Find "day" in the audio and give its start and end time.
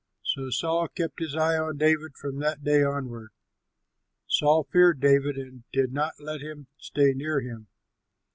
2.63-2.81